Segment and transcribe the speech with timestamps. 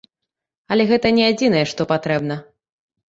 [0.75, 2.43] Але гэта не адзінае, што патрэбна.